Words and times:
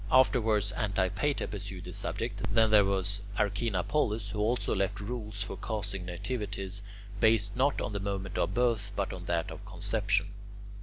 Afterwards 0.11 0.73
Antipater 0.73 1.45
pursued 1.45 1.83
the 1.83 1.93
subject; 1.93 2.51
then 2.51 2.71
there 2.71 2.83
was 2.85 3.21
Archinapolus, 3.37 4.31
who 4.31 4.39
also 4.39 4.73
left 4.73 4.99
rules 4.99 5.43
for 5.43 5.55
casting 5.57 6.05
nativities, 6.07 6.81
based 7.19 7.55
not 7.55 7.79
on 7.79 7.93
the 7.93 7.99
moment 7.99 8.35
of 8.39 8.55
birth 8.55 8.91
but 8.95 9.13
on 9.13 9.25
that 9.25 9.51
of 9.51 9.63
conception. 9.63 10.31